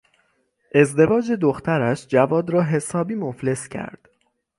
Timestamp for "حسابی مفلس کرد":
2.63-4.09